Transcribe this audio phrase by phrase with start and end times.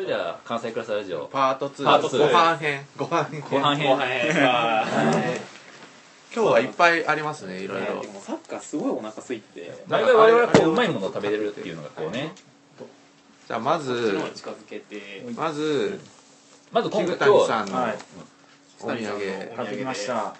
[0.00, 1.26] それでは関西クラスラジオ。
[1.26, 2.86] パート2パート2ご飯編。
[2.96, 3.42] ご飯編。
[3.42, 3.92] 後半編。
[6.34, 8.02] 今日はいっぱいありますねいろいろ。
[8.18, 12.32] サッカーすごいお腹空いて大概我々はこううまいものが食べれるっていうのがこうね。
[13.46, 15.22] じゃあまずの方に近づけて。
[15.36, 16.00] まず
[16.72, 17.98] まず今菊回今日さんのはい
[18.80, 18.98] お土産。
[19.54, 20.34] 買ってきました。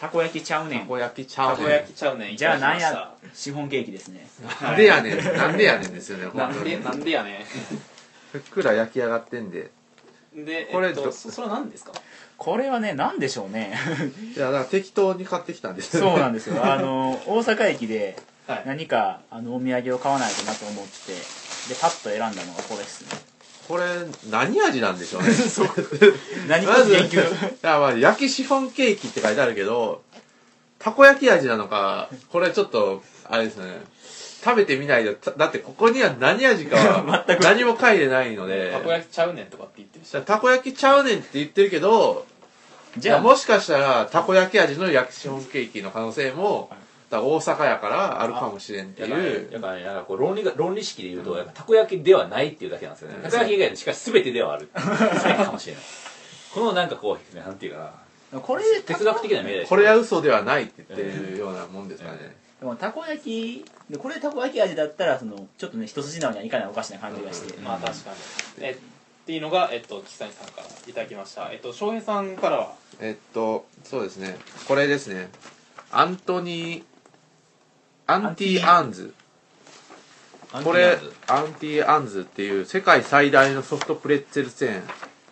[0.00, 0.08] た。
[0.08, 0.80] こ焼きちゃうねん。
[0.80, 2.36] たこ焼きちゃたこうね焼きちゃうねん。
[2.38, 4.26] じゃあなんやシフォンケーキですね。
[4.62, 5.22] なんでやねん。
[5.22, 7.44] なんでやねんですよねなんでなんでやね
[8.34, 9.70] ふっくら焼き上がってんで。
[10.36, 11.92] んでこれどえっとそそれは何ですか？
[12.36, 13.78] これはね何でしょうね。
[14.36, 15.98] いやだから適当に買ってきたんです。
[16.00, 16.56] そうなんですよ。
[16.66, 18.16] あの大阪駅で
[18.48, 18.62] はい。
[18.66, 23.08] 何かあのお土産を買わないとなと思ってでパッと選んだのがこれですね。
[23.68, 23.84] これ
[24.28, 25.28] 何味なんでしょうね。
[26.48, 27.66] 何かまずい研究。
[27.66, 30.02] やまあ焼きシフォンケーキって書いてあるけど
[30.80, 33.80] たこ焼き味なのかこれちょっとあれですね
[34.44, 37.42] 食べてみないとただってここには何味かは 全く。
[37.42, 38.72] 何も書いてないので。
[38.72, 42.26] たこ焼きちゃうねんとかって言ってるしたこ焼きちゃうねんって言ってるけど
[42.98, 43.20] じゃあ。
[43.20, 46.68] もしかしたらたこ焼き味の焼きシフォンケーキの可能性も
[47.10, 49.50] だから大阪やからあるかもしれんっていう。
[49.50, 55.82] だからねなんかこう論理が論理式で言うと、やっぱたこ焼きではないっていうだけなんですよね、たこ焼き以外でしかし全てではある全てかもしれない。
[56.52, 57.78] このなんかこうなんていうか
[58.32, 58.40] な。
[58.40, 68.16] これ哲学的な命題これは嘘ではないって言ってるようなもんですかね、でもたこ焼きでこれたこ焼き味だったらそのちょっとね一筋縄にはいかないお菓子な感じがして、まあ確かに。
[68.60, 68.76] えっ
[69.26, 71.52] ていうのがえっと岸谷さんからいただきました。
[71.52, 72.74] えっと翔平さんからは？
[73.00, 74.38] えっとそうですね。
[74.66, 75.28] これですね。
[75.92, 76.84] アントニー
[78.06, 79.12] アンティアンズ。
[80.64, 84.82] これアンティアンズっていう世界最大のソフトプレッツェルチェーン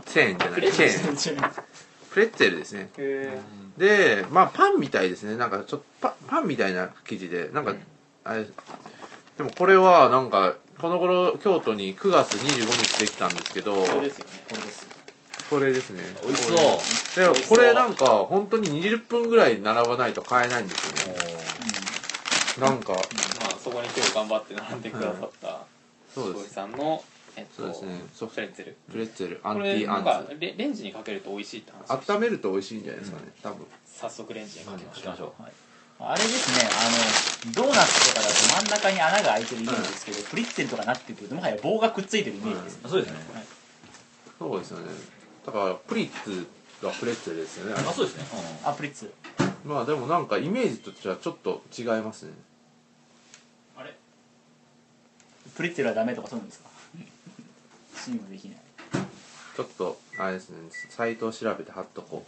[0.05, 0.71] チェーンじゃない？
[0.71, 1.53] チェーン。
[2.11, 2.91] プレッツェルですね。
[2.99, 3.41] へ
[3.79, 5.37] でまあパンみたいですね。
[5.37, 7.51] なんかちょっとパパンみたいな生地で。
[7.53, 7.75] なんか、
[8.25, 8.47] あれ
[9.37, 14.31] でもこれはなんかこの頃京都に9月25日できたんですけどそうですよね。
[14.49, 14.87] これです
[15.51, 16.03] これですね。
[16.23, 16.55] 美味しそ
[17.21, 17.35] う。
[17.35, 21.21] でもこれなんか本当に20分ぐらい並ばないと買えないんですよね。
[22.59, 22.93] なんか。
[22.93, 23.03] まあ
[23.63, 25.49] そこに今日頑張って並んでくださった
[26.15, 26.55] 翔平そうです。
[26.55, 27.03] さんの
[27.37, 28.01] えっとそうですね。
[28.15, 28.77] ソフプレッツェル。
[28.91, 30.37] プレッツェルアンこテれなんかィアンズ。
[30.39, 33.33] レレンジにかけると美味しいって話温めると美味しいんじゃないですかね。
[33.43, 33.67] 多分。
[33.87, 35.17] 早速レンジにかけましょう。
[35.23, 35.43] ょう
[36.05, 36.69] あれですね
[37.47, 38.35] あのドーナツとかだと
[38.67, 43.19] 真ん中に穴が開いてるイメージですけど、プリッツェルとかなってくるともはや棒がくっついてるイメージです、あそうですね。
[44.37, 44.87] そうですよね。
[45.47, 46.49] だからプリッツ
[46.83, 47.75] がプレッツェルですよね。
[47.77, 48.25] あそうですね、
[48.65, 49.15] あプリッツ
[49.65, 52.33] まあでもなんかイメージとしてはちょっと違いますね。
[53.77, 53.95] あれ？
[55.55, 56.69] プリッツェルはダメとかそうなんですか？
[58.05, 58.57] チームできない。
[59.57, 60.57] ちょっとあれですね
[60.91, 62.25] サイトを調べて貼っとこ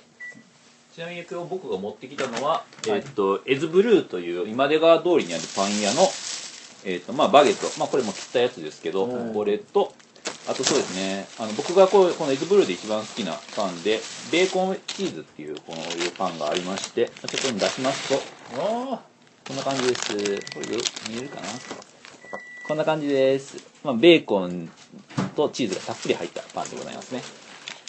[0.94, 6.02] ちなみに今日僕が持ってきたのは、えっとエズブルーという今出川通りにあるパン屋の、
[6.84, 9.94] えっとまあ、バゲット、まあ、これも切ったやつですけどこれと
[10.46, 18.22] あとそうですねあの僕がこうこのエズブルーで一番好きなパンでベーコンチーズっていうこのいうパンがありましてちょっと出しますと。
[19.46, 20.14] こんな感じです。
[20.54, 20.80] これよ
[21.10, 21.48] 見えるかな？
[22.68, 24.70] こんな感じです、まあ、ベーコン
[25.34, 27.22] とチーズがたっぷり入ったパンでございますね。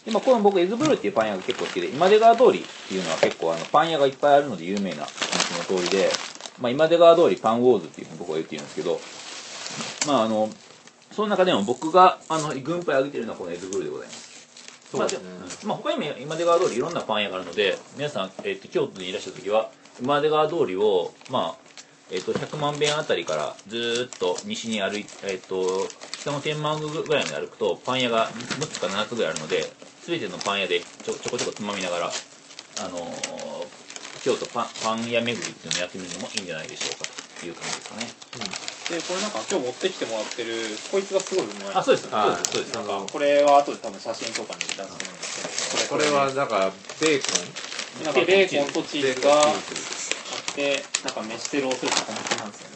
[0.06, 6.09] で、まあ、この僕エズブルーっていうパン屋が結構好きで今出川通りっていうのは結構あのパン屋がいっぱいあるので有名なその通りで、
[6.61, 9.00] まあ、今出川通りパンウォーズっていうふうに僕は言っているんですけど
[10.07, 10.50] まああの
[11.11, 14.25] その中でも僕があの軍配上げてるのはこのエズブルーでございます。
[14.91, 15.29] そうですね。
[15.39, 21.56] まあでまあ、他にも今出川通りいろんなパン屋があるので皆さん、えー、と京都にいらっしゃる時は今出川通りを、ま
[22.11, 25.88] あえー、と100万遍あたりからずーっと西に歩いて、えー、と
[26.21, 29.63] 北の天満宮ぐらいまで歩くとパン屋が6つか7つぐらいあるので
[30.05, 33.85] 全てのパン屋でちょちょこちょこつまみながら、あのー
[34.25, 38.97] 京都パンパン屋巡りっていうのをやってみるのもいいんじゃないでしょうかという感じですかね。
[38.97, 40.49] でこれなんか今日持ってきてもらってる
[40.89, 42.89] こいつがすごいうまいあそうですはいそうですそうです。
[42.89, 43.05] なんか。
[43.05, 47.38] これは後で多分写真とかに出すと思うんですけどこれはだからベーコ
[48.01, 49.45] なんかベーコンとチーーズが
[50.55, 52.75] てなんか飯テロをするとこんな感じなんですよね。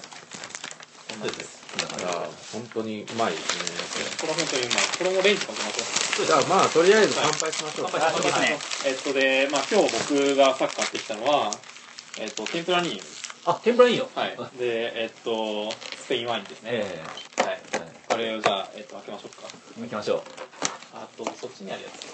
[1.20, 7.88] そうですすこんな感じいや本当にうまいですこれ本当にうまいこれもレンジかけましょうねじゃあまあとりあえず乾杯しましょう。
[7.92, 8.58] 乾杯あそうですね。
[8.86, 11.52] えっとで、まあ、今日僕がさっき買ってきたのは、
[12.20, 13.00] えっと、天ぷらに
[13.46, 14.36] あ天ぷらいいよはい。
[14.38, 17.04] あでえっとスペインワインですね、え
[17.42, 17.78] はいえ。
[17.80, 17.90] はい。
[18.10, 19.48] これをじゃあ、えっと、開けましょうか。
[19.80, 20.22] 行きましょう。
[20.94, 22.10] あとそっちにあるやつ。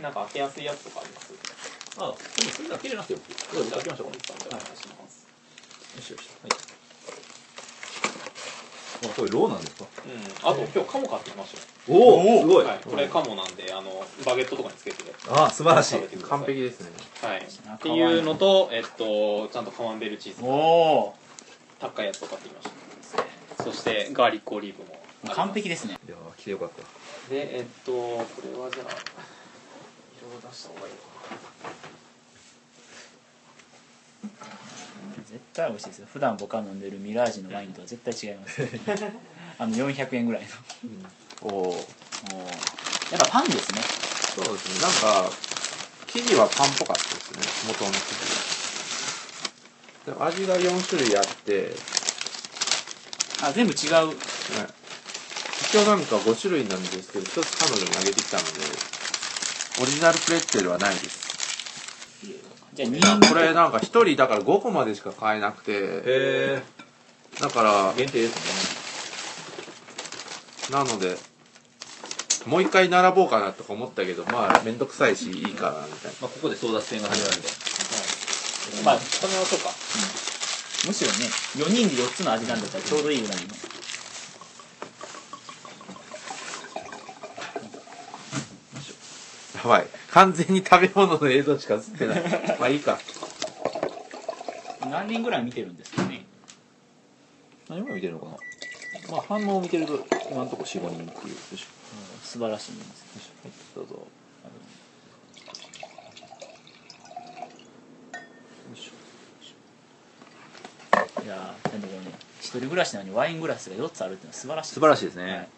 [0.00, 1.79] なんか開けやすいやつとかあります？
[1.98, 3.18] あ、でもそれだけ入れなくてよ。
[3.52, 4.14] どうぞ開けましょうか。
[4.46, 5.26] お願いします
[5.96, 6.30] よしよし。
[6.42, 6.50] はい。
[9.02, 9.86] あ、これローなんですか？
[10.06, 10.50] うん。
[10.50, 12.64] あと今日カモ買ってきましたおお、すごい。
[12.64, 14.96] よ、はい、これカモなんであのバゲットとかにつけて。
[15.30, 16.00] あ、素晴らしい。
[16.18, 16.90] 完璧ですね。
[17.22, 17.46] はい。
[17.68, 20.42] あっていうのとえっとちゃんとカマンベールチーズ。
[20.42, 21.14] おお
[21.80, 22.68] 高いやつを買ってきまし
[23.56, 23.64] た。
[23.64, 25.00] そしてガーリックオリーブも。
[25.34, 25.98] 完璧ですね。
[26.06, 27.30] いや来てよかった。
[27.30, 28.86] でえっとこれはじゃあ
[30.40, 30.94] 出した方がいい
[35.30, 36.06] 絶対美味しいですよ。
[36.12, 38.62] 普段僕が飲んでるミラージュのワインとは絶対違います。
[39.58, 40.42] あの400円ぐらい
[41.42, 42.46] おおのもう
[43.12, 43.80] やっぱパンですね。
[44.34, 44.80] そうですね。
[44.82, 45.30] なんか
[46.08, 47.42] 生地はパンっぽかったですね。
[47.68, 48.50] 元の生地。
[50.06, 51.76] でも味が4種類あって、
[53.42, 54.08] あ全部違う。
[54.08, 54.16] ね
[55.60, 58.50] 一応なんか5種類なんですけど一つ彼女にあげてきたので
[59.80, 61.30] オリジナルプレッツェルはないです。
[62.74, 65.72] じゃあ2これなんか1人だから5個までしか買えなくて。
[65.74, 66.62] へ
[67.40, 68.80] だからえ限定です
[70.70, 70.76] ね。
[70.76, 71.16] なので
[72.46, 76.18] もう一回並ぼうかなとか思ったけどまあ面倒くさいしいいかなみたいな。
[76.20, 77.48] まあここで争奪戦が始まるんで。
[78.84, 79.70] まあ止めましょうか
[80.86, 81.16] むしろね
[81.56, 83.42] 4人で4つの味なんだったらちょうどいいぐらいの
[89.62, 89.86] やばい。
[90.10, 92.22] 完全に食べ物の映像しか映ってない。
[92.58, 92.98] まあいいか。
[94.90, 96.24] 何人ぐらい見てるんですかね。
[97.68, 98.32] 何も見てるのかな。
[99.10, 101.36] まあ反応を見てると今のところ45人っていう。
[102.22, 102.88] 素晴らしいんです。
[102.88, 103.94] よいしょはいどうぞ。
[103.94, 104.06] よ
[108.74, 111.22] いしょ。
[111.24, 114.74] いやーでもこれね一人暮らしなのにワイングラスが4つあるっていうのは素晴らしい。
[114.74, 115.48] 素晴らしいですね、はい。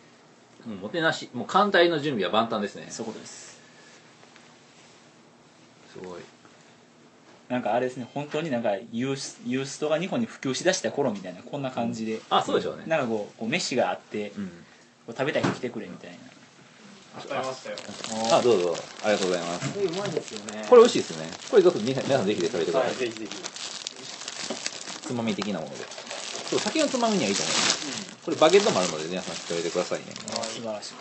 [0.69, 1.29] もうもてなし。
[1.35, 2.87] もう艦隊の準備は万端ですね。
[2.89, 3.52] すそういうことです
[5.99, 6.21] ごい。
[7.49, 12.85] なんかあれですね本当になんかユースユーストが日本に普及しだした頃みたいなこんな感じで、あそうでしょうね。
[12.87, 14.45] なんかこうこう飯があってこうん。
[14.45, 14.51] う
[15.09, 16.17] 食べたい人来てくれみたいな。
[17.21, 17.77] 食べましたよ。
[18.33, 18.77] あどうぞ。
[19.05, 19.79] ありがとうございます。
[19.79, 20.65] うまいですよね。
[20.69, 21.29] これ美味しいですね。
[21.51, 23.37] これちょっと皆さん皆さんぜひで食べてください、はいぜひぜひ。
[25.03, 25.77] つまみ的なもので。
[26.49, 28.17] そう酒のつまみにはいいと思います。
[28.25, 30.07] これバゲットもあるので皆さん食べてくださいね。
[30.15, 30.95] 素晴らしい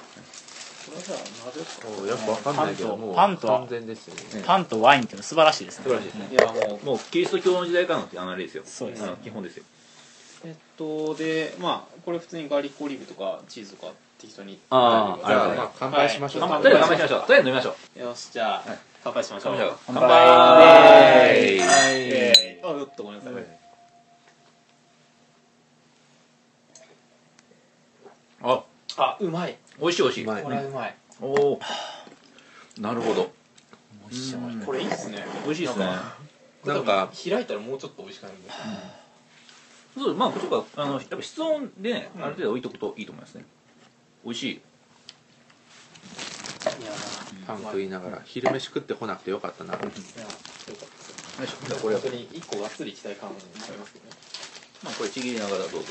[0.85, 1.87] これじゃあなぜか。
[2.01, 4.21] およくわかんないけどもうパンと完全ですよね。
[4.39, 5.83] ねパンとワインっていうのは素晴らしいですね。
[5.85, 6.17] 素晴らしいです。
[6.17, 8.63] ねいやもうもうキリスト教の時代からのあれですよ。
[8.65, 9.03] そうです。
[9.03, 9.63] あの基本ですよ。
[10.43, 14.59] えっとでまあこれ普通にガーリックオリーブとかチーズとか適当に。
[14.69, 17.21] あーじゃあまあ乾杯しましょう、はいとりあえず乾杯しましょう。
[17.21, 17.99] とりあえず飲みましょう。
[17.99, 18.79] よしじゃあ、はい。
[19.03, 19.55] 乾杯しましょう。
[19.87, 20.03] 乾杯。
[20.03, 21.61] はい
[22.63, 23.33] あうっとごめんなさい、
[28.43, 28.63] あ
[28.97, 30.25] あうまい美味しい美味しい。
[30.25, 31.59] これはうまい、おお
[32.79, 33.31] なるほど。
[34.09, 34.37] 美味しいう。
[34.39, 34.61] ん。
[34.61, 35.25] これいいっすね。
[35.45, 35.85] 美味しいですね。
[36.65, 38.49] なんか開いたらもうちょっと美味しくなるんで。
[39.97, 43.43] そうまあちょっとあのやっぱ室温でね、ある程度置いとくといいと思いますね。
[44.23, 44.47] 美味しい。
[44.53, 44.61] い
[46.85, 46.91] や
[47.47, 49.93] パン食いながら昼飯食ってこなくてよかったな、いやよかっ
[51.67, 51.75] た。
[51.75, 51.95] ここれ。
[51.95, 54.09] 本当に一個がっつりいきたい感じになりますよね。
[54.83, 55.77] まあこれちぎりながらどうぞ。
[55.77, 55.87] はい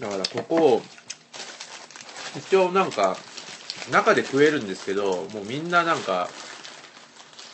[0.00, 0.82] だからここ
[2.36, 3.16] 一応なんか
[3.90, 6.28] 中で食えるんですけどもうみんななんか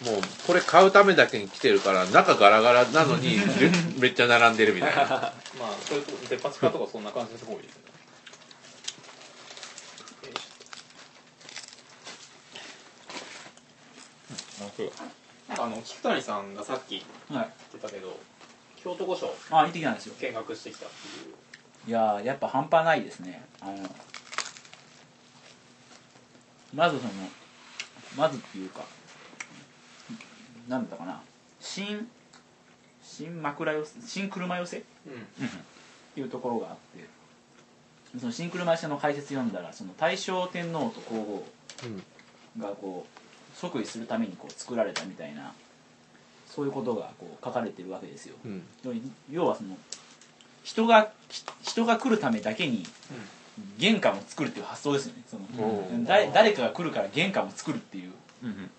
[0.05, 0.15] もう
[0.47, 3.37] これ買うためだけに来てるから中ガラガラなのに
[4.01, 5.03] めっちゃ並んでるみたいな。
[5.59, 7.91] まあそれとデパ地下とかそんな感じのとこ多いですよね
[15.59, 18.19] あの菊谷さんがさっき言はいってたけど
[18.83, 20.15] 京都御所あ行ってきたんですよ。
[20.19, 21.35] 見学してきたっていう
[21.89, 23.43] いやーやっぱ半端ないですね。
[23.61, 23.77] あの
[26.75, 27.11] まずその
[28.17, 28.83] まずっていうか
[30.69, 31.21] なんだったかな。
[31.61, 32.09] 新
[33.03, 34.79] 新枕寄せ新車寄せ？
[34.79, 35.49] っうん。
[36.15, 41.47] ていうところがあってその新車寄せの解説読んだらその大正天皇と皇后
[41.85, 42.03] うん。
[42.63, 45.53] がこう即位するためにこう作られたみたいな
[46.47, 48.35] そういうことがこう書かれてるわけですよ。
[48.45, 48.63] うん。
[49.31, 49.77] 要はその
[50.63, 52.85] 人がひ人が来るためだけに
[53.79, 55.23] 玄関を作るっていう発想ですよね。
[55.29, 58.13] その誰誰かが来るから玄関を作るっていう。
[58.43, 58.71] うんうん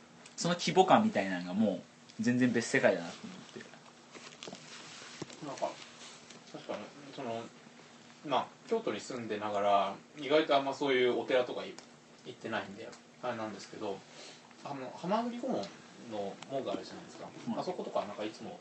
[0.41, 3.59] その規模感みたいなのがもう全然別世界だなと思って。
[5.45, 5.69] なんか
[6.51, 6.79] 確かに
[7.15, 7.43] その
[8.27, 11.75] まあ京都に住んでながら意外とあんまそういうお寺とかい
[12.25, 12.89] 行ってないんで
[13.21, 13.99] あれなんですけど
[14.63, 15.57] あの浜栗御門
[16.11, 17.59] の門があるじゃないですか、うん。
[17.59, 18.59] あそことかなんかいつも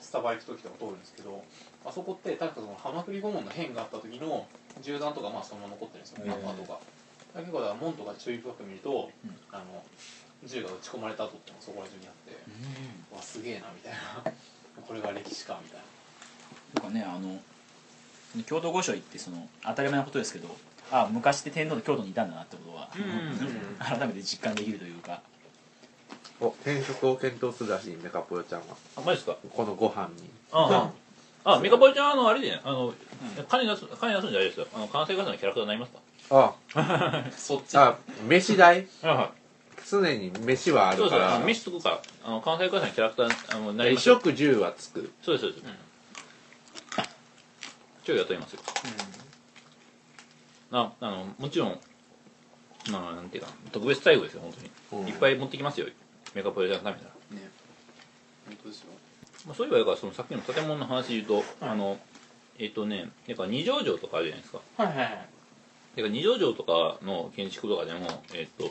[0.00, 1.42] スタバ行く時とか通るんですけど
[1.84, 4.46] あそこって確かその浜栗御門の変があった時の
[4.82, 6.26] 銃弾とかまあそのまま残ってるんですよ。
[6.26, 6.80] 中とか。
[7.34, 9.36] だけどだから門とか注意深く見ると、うん。
[9.52, 9.82] あの
[10.44, 14.32] 銃が撃ち込まれた跡ってのがそこら中にあって、わすげえなみたいな。
[14.86, 15.84] これが歴史かみたいな。
[16.74, 17.40] とかねあの
[18.44, 20.48] 京都御所行ってその当たり前のことですけど
[20.90, 23.76] あ昔って天皇って京都にいたんだなってことは、うん。
[23.78, 25.22] 改めて実感できるというか
[26.40, 28.76] お転職を検討するらしいメカポヨちゃんは。
[28.96, 29.36] あマジですか？
[29.54, 30.28] このご飯に。
[30.52, 30.90] あ
[31.44, 31.54] あ。
[31.56, 32.94] あメカポリちゃんあのあれでねあの、
[33.48, 34.66] 金出す金出すんじゃないですよ。
[34.74, 36.00] あの関西ガスのキャラクターになりますか？
[36.30, 37.76] あそっち。
[37.76, 38.86] あ飯代？
[39.02, 39.30] あ
[39.86, 45.12] 常に飯はあそうそうあるからの飯つくからあの関西ガスのキャラクターあのなり衣ま食住はつく。
[45.22, 45.64] そうですそうです、
[46.96, 48.60] 今日雇いますよ。
[50.72, 51.78] ああのもちろん
[52.90, 54.52] まあなんていうか特別待遇ですよ本
[54.90, 55.08] 当に、うん。
[55.08, 55.86] いっぱい持ってきますよ
[56.34, 57.08] メカポリちゃんのためな。
[57.08, 57.50] らうんね。
[58.46, 58.86] 本当ですよ。
[59.46, 61.98] まあ、そういえばだからそのさっきの建物の話で言うと、あの
[62.58, 64.60] えっ、とねやっぱ二条城とかあるじゃないですか。
[64.76, 65.10] はいはいはい。
[65.10, 65.28] だか
[66.02, 68.68] ら二条城とかの建築とかでもえっ、と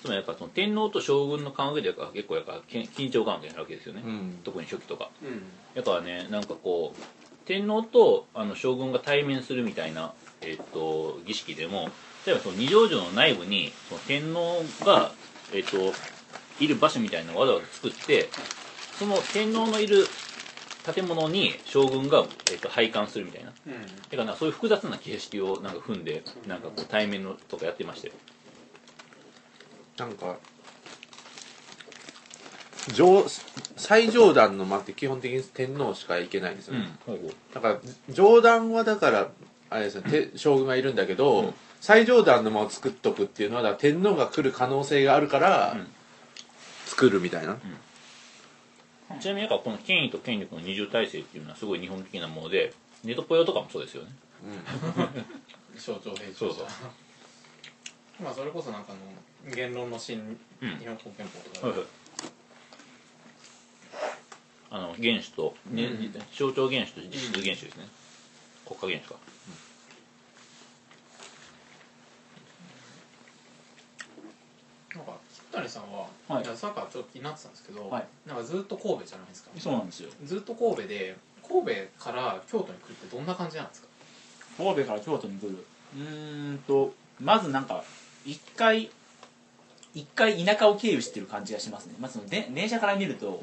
[0.00, 4.38] つまりやっぱその天皇と将軍の関係で結構やっぱ緊張関係になるわけですよね、うん。
[4.42, 5.10] 特に初期とか。
[5.22, 5.42] うん。
[5.74, 7.02] だからねなんかこう
[7.44, 11.90] 天皇とあの将軍が対面するみたいな、えっと儀式でも
[12.26, 15.12] 例えばその二条城の内部にその天皇が、
[15.52, 15.92] えっと
[16.60, 18.28] いる場所みたいなのをわざわざ作って
[18.98, 20.06] その天皇のいる
[20.94, 23.52] 建物に将軍が、えっと拝観するみたいな。
[23.66, 23.72] うん。
[23.72, 28.14] だからなそういう複雑な形式をなんか踏んでなんかこう対面のとかやってましたよ
[29.98, 30.36] なんか
[32.94, 33.24] 上
[33.76, 37.34] 最上段の間って基本的に天皇しか行けないんですよね、ほうほう。
[37.54, 37.80] だから
[38.10, 39.28] 上段はだから
[39.70, 41.54] あれですねて将軍がいるんだけど、うん。
[41.80, 45.86] 最上段の間を作っとくっていうのは天皇が来る可能性があるから、うん
[46.92, 47.56] 作るみたいな、
[49.18, 54.10] ちなみになんかこの権威と権力の二重体制っていうのはすごい日本的なものでネトポヨとかもそうですよね。
[55.78, 56.66] 象徴兵そうそう。
[58.22, 60.78] まあそれこそなんかあの言論の新うん。
[60.78, 61.68] 日本国憲法とかで。
[61.70, 61.86] はいはい。
[64.70, 66.12] あの元首と、ねうん。
[66.34, 67.88] 象徴元首と実質元首ですね、
[68.66, 69.20] 国家元首か、
[74.94, 75.82] なんか菊谷さん
[76.32, 78.04] は、はいいやさっきからちょっと気になってたんですけど、はい。
[78.26, 79.50] なんかずっと神戸じゃないですか。
[79.58, 80.10] そうなんですよ。
[80.24, 83.88] ずっと神戸で神戸から京都に来るってどんな感じなんですか？
[84.56, 85.64] 神戸から京都に来る。
[85.96, 87.84] うーんとまずなんか
[88.24, 88.90] 一回
[89.94, 91.94] 一回田舎を経由してる感じがしますね。
[92.00, 93.42] まずそので電車から見ると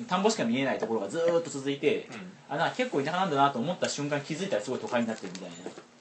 [0.00, 2.12] う、田んぼしか見えないところがずーっと続いて、ん。
[2.48, 5.56] あなんか結構田舎なんだなと思った瞬間気づいたらすごい都会になってるみたいな、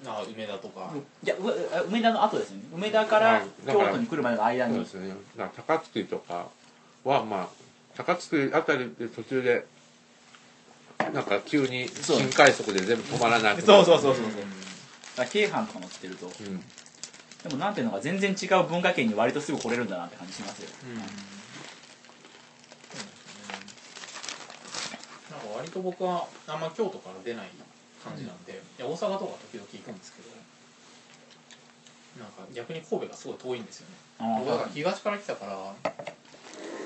[0.06, 0.92] あ梅田とか、
[1.24, 1.36] いや
[1.88, 2.64] 梅田の後ですよね。
[2.76, 4.74] 梅田からあだから京都に来るまでの間に。
[4.76, 5.16] そうですね。
[5.38, 6.48] だから高槻とか
[7.04, 7.48] はまあ
[7.96, 9.66] 高槻あたりで途中で
[11.14, 13.62] なんか急に新快速で全部止まらなくなる。
[13.62, 14.26] そうそうそうそう
[15.16, 15.28] そう。
[15.28, 16.26] 京阪とか乗ってると。
[16.26, 16.64] うん。
[17.44, 20.96] でもなんていうのか全然違う文化圏に割とすぐ来れるんだなって感じしますよ、うん。
[20.96, 21.12] なんか
[25.58, 27.48] 割と僕はあんま京都から出ない
[28.04, 30.30] 感じなんで、いや大阪とか時々行くんですけど
[32.24, 33.96] なんか逆に神戸がすごい遠いんですよね。
[34.20, 35.74] あ僕は東から来たから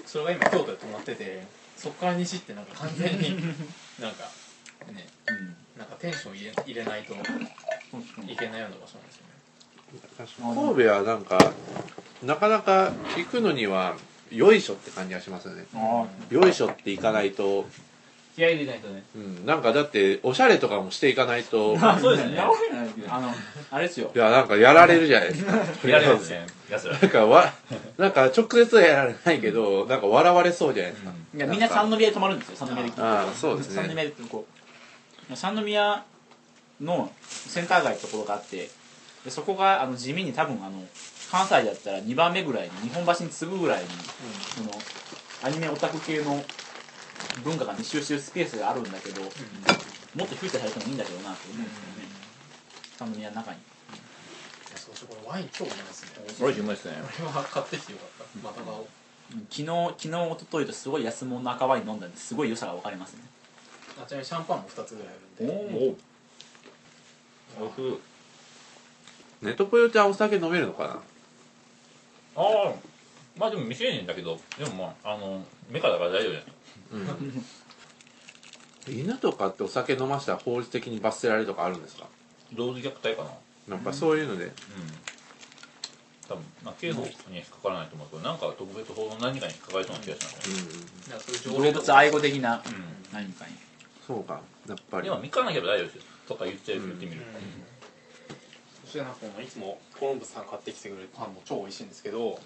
[0.06, 1.44] それが今京都で泊まってて
[1.76, 3.36] そっから西ってなんか完全に
[4.00, 4.30] なんか
[4.88, 5.56] ねうん。
[5.78, 10.68] なんかテンション入れ入れないといけないような場所なんですよね。
[10.74, 11.54] 神戸はなんか
[12.24, 13.96] なかなか行くのには
[14.32, 15.66] よいしょって感じがしますよね。
[15.76, 17.68] あよいしょって行かないと、
[18.38, 19.04] 気合い入れないとね。
[19.16, 21.74] うん、なんかだっておしゃれとかもしていかないと。
[21.74, 22.36] い あそうですね。
[22.36, 23.02] なわけないけ。
[23.02, 23.34] どあの
[23.72, 24.12] あれですよ。
[24.14, 25.54] やなんかやられるじゃないですか。
[25.54, 27.54] とりあえずやれますねやつらなんかわ
[27.98, 32.56] なんか直接はやられないけどなんか笑われそうじゃないですか、いやみんな三宮で泊まるんですよ。
[32.58, 33.82] 三宮でああそうですね。
[33.82, 34.46] 三宮でこ
[35.32, 35.36] う。
[35.36, 36.04] 三宮
[36.80, 38.70] のセンター街ってところがあって
[39.26, 40.84] でそこがあの地味に多分あの
[41.32, 43.90] 関西だったら2番目ぐらいに日本橋に次ぐぐらいに
[44.56, 44.70] その
[45.44, 46.44] アニメオタク系の
[47.44, 52.10] 文化が密集してるスペースがあるんだけど、もっとフィーチャーされてもいいんだけどなと思うんですよね、
[52.98, 53.62] 三宮の中にい
[54.72, 56.34] やそうそうこれワイン超うまいですねいで
[56.76, 58.86] すねこれは買ってきてよかったまた買おう
[59.50, 62.00] 昨日昨日一昨日とすごい安物の赤ワイン飲ん。
[62.00, 62.12] だん。
[62.12, 63.24] ですごい良さが分かりますね
[64.02, 65.48] あちなみにシャンパンも2つぐらいあるん。
[65.48, 65.98] で
[67.60, 68.00] おおふ
[69.42, 70.10] ネトポヨちゃん。
[70.10, 71.00] お酒飲めるのかなあ
[72.38, 72.74] あ
[73.38, 76.44] まあでも未成年だけどでもまああのメカだから大丈夫じゃない
[76.92, 77.44] うん。
[78.94, 82.08] 犬とかってお酒飲ましたら法律的に罰せられるとかあるんですか？
[82.54, 83.76] 同時虐待かな。
[83.76, 84.52] なんかそういうので、うん。
[86.28, 90.56] 多分まあ刑法には引っかからないと思うけどなんか特別法の何かに引っかかりそうな気がしますね。
[91.52, 93.14] うんういう条動物愛護的なうん。
[93.14, 93.54] 何かに。
[94.06, 95.04] そうかやっぱり。
[95.06, 96.02] でも3日なければ大丈夫ですよ。
[96.28, 97.22] とか言っちゃう言ってみる、
[98.84, 102.38] そしてなんかこのいつもコロンブスさん買ってきてくれるパンも超美味しいんですけど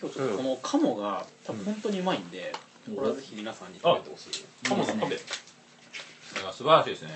[0.00, 2.52] 今日ちょっとこの鴨が多分本当にうまいんで、
[2.94, 4.44] これはぜひ皆さんに食べてほしい。
[4.68, 5.18] カモのカフェ
[6.28, 7.10] それが素晴らしいですね。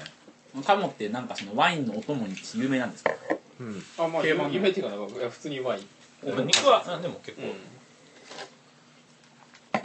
[0.67, 3.12] カモってなんかそのワインのお供に有名なんですか？
[3.61, 3.83] うん。
[3.99, 4.55] あまあ定番の。
[4.55, 5.81] 夢っていうかなんか普通にうまい、
[6.25, 7.43] 肉はあでも結構、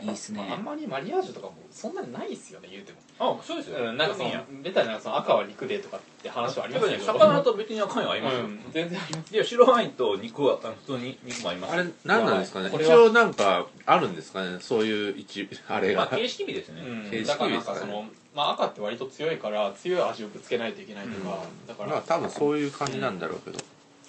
[0.02, 0.40] いいっすね。
[0.40, 3.00] まあ、あんまりマリアージュとかもそんなにないっすよね言うても。
[3.18, 4.30] あそうですよ、うん、なんかその
[4.64, 9.34] ベタになんかその赤は肉でとかって話はありますけど魚と別に赤いの合いますよ、うん、全然あります。
[9.34, 11.74] いや白ワインと肉は普通に肉も合います。
[11.74, 12.72] あれ何なんですかね？
[12.74, 14.58] 一応なんかあるんですかね？
[14.60, 16.02] そういう一あれが。
[16.02, 17.10] まあ形式美ですね、うん。
[17.10, 23.60] 形式だからなんですかねかその、まあ、赤って割と強いから強い味をぶつけないといけないとか、だから、まあ多分そういう感じなんだろうけど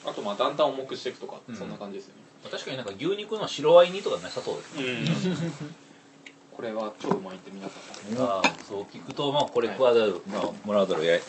[0.06, 1.56] あとまあだんだん重くしていくとか、うん。
[1.56, 2.22] そんな感じですよね。
[2.50, 4.76] 確かになんか牛肉の白ワイン煮とかなさそうです
[5.28, 5.50] ね、
[6.52, 8.22] これは超うまいって皆さん。
[8.22, 11.20] ああそう聞くとまあこれ食わざる、まあもらわざるをやい。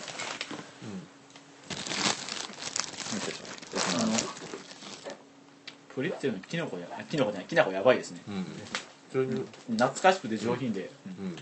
[3.99, 4.11] あの
[5.95, 8.21] プリッツェのキノコやあキノコじゃないきなこやばいですね。
[8.27, 8.45] うん。
[9.75, 11.25] 懐かしくて上品で、うん。
[11.25, 11.35] うん。
[11.35, 11.41] なん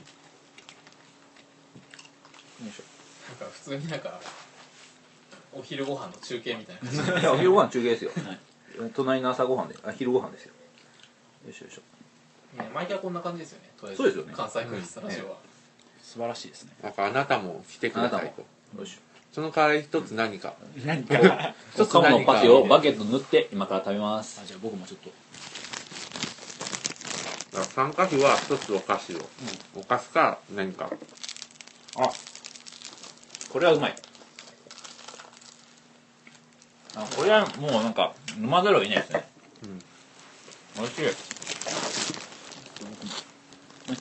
[2.72, 4.22] か普通になんか
[5.56, 7.12] お昼ご飯の中継みたいな感じ。
[7.22, 8.92] いやお昼ご飯中継ですよ、はい。
[8.94, 10.54] 隣の朝ご飯であ昼ご飯ですよ。
[11.46, 12.62] よいしょよいしょ。
[12.62, 13.72] ね毎回こんな感じですよね。
[13.80, 13.98] とりあえず。
[13.98, 14.34] そうですよね。
[14.36, 15.38] 関西クリスタラジオは、
[16.02, 16.72] 素晴らしいですね。
[16.82, 18.34] なんかあなたも来てください。
[18.74, 19.00] とよし
[19.32, 20.54] その代わり一つ何か。
[20.86, 21.18] 何か。
[21.18, 22.34] あ 一つ何か。
[22.34, 24.42] パテをバケット塗って今から食べます。
[24.46, 25.10] じゃあ僕もちょっと。
[27.56, 29.30] だから参加費は一つお菓子を、
[29.76, 30.90] お菓子か何か
[31.98, 32.10] あ
[33.50, 33.96] これはうまいあ
[37.18, 39.28] これはもうなんか飲まざるを得ないですね。
[39.64, 39.80] うん。
[40.84, 41.06] 美味しい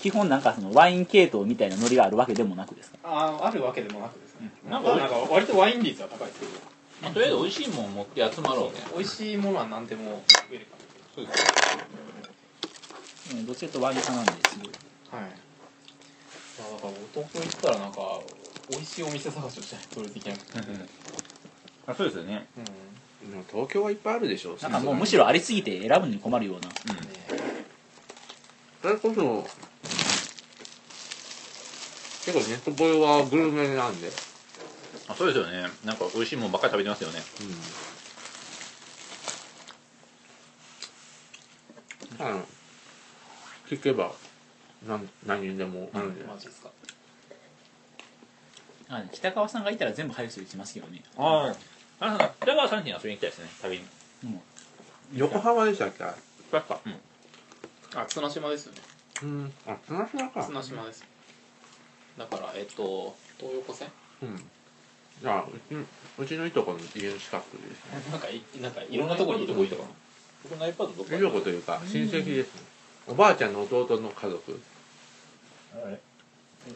[0.00, 2.98] 基本なんかそのワイン系統みたいなノリがあるわけでもなくですか？
[3.04, 6.52] あああるわけでもなくですね、なかなんんかなんか割とワイン率は高いですけど。
[7.02, 8.80] まあとりあえず美味しいもん持って集まろうね。
[8.94, 10.76] 美味しいものは何でも食えるか
[11.14, 11.38] そうです。
[13.34, 14.70] うんどっちかとワイン派なんですごい
[15.12, 15.30] らはい。
[15.30, 18.20] まあだから東京行ったらなんか
[18.70, 19.82] 美味しいお店探しをしない。
[19.94, 20.58] とできなくて
[21.86, 22.46] あそうですよね。
[22.56, 22.64] うん。
[23.30, 26.68] でも東京はいっぱいあるでしょなんかもうむしろありすぎて選ぶのに困るような。
[26.68, 26.96] うん。
[26.96, 27.02] ね
[28.82, 29.46] それこそ
[32.26, 34.10] 結構ネットボールはグルメなんで。
[35.08, 35.68] あそうですよね。
[35.84, 37.20] なんか美味しいもんばっかり食べてますよね。
[42.20, 42.26] うん。
[42.26, 42.46] あの
[43.68, 44.12] 聞けば
[44.86, 46.70] 何何にでもあるんじゃないマジですか。
[48.88, 51.02] あ北川さんがいたら全部入る人いきますけどね。
[51.16, 51.56] ああ
[52.00, 53.84] なんか北川さんに遊びに行きたいですね旅に。
[55.14, 56.04] 横浜でしたっけ
[56.50, 56.94] 確かうん。
[57.94, 58.80] あ綱島ですよね。
[59.22, 59.52] うん。
[59.66, 60.44] あ綱島か。
[60.44, 61.04] 綱島です。
[62.18, 63.88] だからえっと東横線？
[64.22, 64.36] うん。
[65.22, 65.76] じゃあうち
[66.18, 68.10] うちのいとこの家の近くですね。
[68.10, 69.88] なんかいなんかいろんなところにどこ行ったかな
[70.42, 72.60] 僕の iPad どこいとこというか親戚ですね。
[73.06, 74.60] おばあちゃんの弟の家族。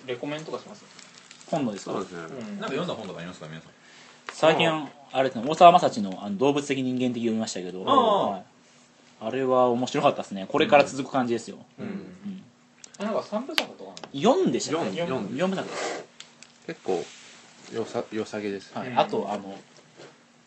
[0.07, 0.85] レコメンとかします？
[1.51, 1.93] 本のですか？
[1.93, 2.19] そうですね。
[2.21, 2.29] うん。
[2.29, 3.73] なんか読んだ本とかありますか皆さん？
[4.39, 4.89] 最近あ
[5.21, 8.31] れですね大沢雅治のあの動物的人間的読みましたけどああ。
[8.31, 8.45] はい。
[9.21, 10.47] あれは面白かったですね。
[10.49, 11.87] これから続く感じですよ、うん。
[11.87, 13.05] うん。
[13.05, 16.05] なんか三部作とか読んでしたね読んで読むだけです、
[16.69, 17.05] 結構
[17.75, 19.59] よさ良さげです、あとあの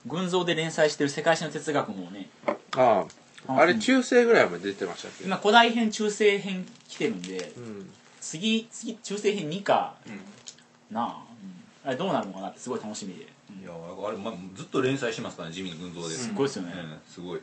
[0.05, 2.29] 群像で連載してる世界史の哲学もね。
[2.77, 3.03] あ
[3.49, 3.53] あ。
[3.59, 5.25] あれ中世ぐらいまで出てましたっけ？
[5.25, 7.91] 今古代編中世編来てるんでうん。
[8.21, 9.95] 次次中世編2か。
[10.07, 10.95] うん。
[10.95, 11.23] なあ、
[11.83, 13.27] うん、あれどうなるのかなってすごい楽しみで、うん
[13.59, 16.25] いやあれ、ま、ずっと連載してますからね地味に群像です。
[16.25, 17.39] すごいですよね、うんすごい。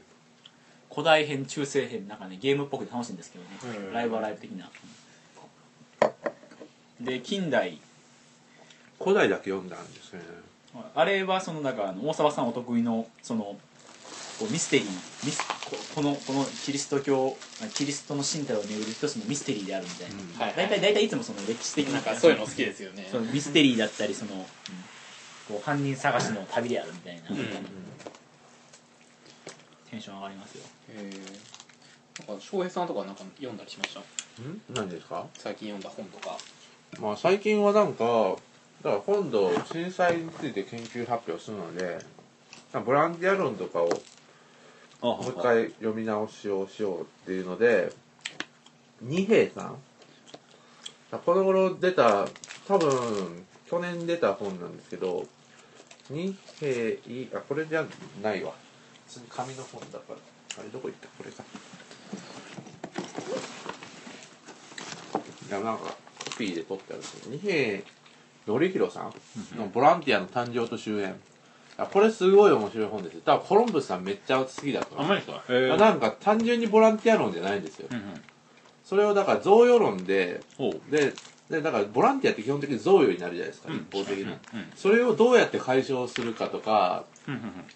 [0.90, 3.92] 古代編中世編なんかねゲームっぽくて楽しいんですけどね、うん。
[3.92, 4.70] ライブはライブ的な、
[7.00, 7.78] で近代。
[9.00, 10.20] 古代だけ読んだんですね。
[10.94, 13.56] あれはそのだからあの大沢さんお得意のその
[14.38, 14.88] こうミステリー。
[15.24, 17.36] ミスここのこのキリスト教
[17.74, 23.08] キリストの身体を巡る一つのミステリーであるみたいな、はい大体大体いつもその歴史的なんかそういうの好きですよね。
[23.10, 24.46] そのミステリーだったりその、
[25.48, 27.36] こう犯人探しの旅であるみたいな、うん。
[29.90, 30.64] テンション上がりますよ。
[30.90, 34.00] へえなんか翔平さんとかなんか読んだりしました？
[34.42, 34.60] ん？
[34.74, 35.26] 何ですか？
[35.38, 36.36] 最近読んだ本とか。
[37.00, 38.36] まあ最近はなんか
[38.82, 41.98] だから今度震災について研究発表するので
[42.84, 43.88] ボランティア論とかを
[45.00, 47.92] あもう一回読み直しをしようっていうので
[49.00, 49.78] 二平さん？
[51.24, 52.28] この頃出た
[52.66, 55.24] 多分去年出た本なんですけど
[56.10, 57.84] 二平あこれじゃ
[58.22, 58.52] ないわ。
[59.06, 60.16] 普通に紙の本だから。
[60.58, 61.08] あれどこ行った？
[61.08, 61.44] これか。
[65.48, 65.84] いやなんか
[66.24, 67.82] コピーで取ってあるけど二平
[68.46, 69.12] 典弘さん
[69.58, 71.14] の「ボランティアの誕生と終焉」
[71.78, 73.20] あこれすごい面白い本ですよ。
[73.24, 75.42] 多分コロンブスさんめっちゃ好きだとあんまりですか？
[75.48, 77.88] へえあなんか単純にボランティア論じゃないんですよ。
[77.90, 78.02] うんうん。
[78.84, 80.90] それをだから贈与論でほう。
[80.90, 81.12] で
[81.50, 83.76] でだからボランティアって基本的に贈与になるじゃないですか、うん。
[83.76, 84.30] 一方的に、うん。
[84.30, 84.38] うん
[84.76, 87.04] それをどうやって解消するかとか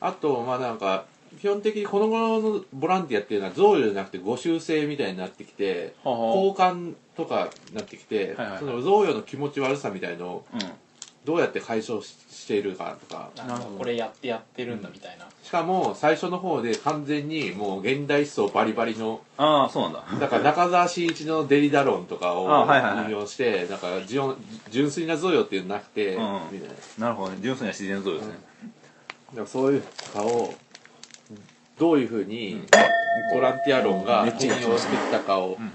[0.00, 1.04] あとまあなんか
[1.40, 8.58] 基本的にこの頃のボランティアっていうのは贈与じゃなくてご修正みたいになってきては交換とかになってきて、はいはいはい。
[8.58, 10.60] その贈与の気持ち悪さみたいのをうん
[11.24, 13.30] どうやって解消ししているかとか。
[13.78, 20.02] これやってやってるんだみたいな、しかも最初の方で完全にもう現代思想バリバリのああそうなんだ。
[20.18, 23.04] だから中澤慎一のデリダ論とかをあはいはいはい。
[23.04, 24.34] 引用してなんか純
[24.70, 27.06] 純粋な贈与っていうのなくて、うんみたいな。
[27.06, 27.38] なるほどね。
[27.40, 28.32] 純粋な自然像ですね、
[29.30, 29.82] だからそういう
[30.12, 30.54] かを
[31.78, 32.62] どういうふうに
[33.32, 35.70] ボランティア論が転用してきたかをうん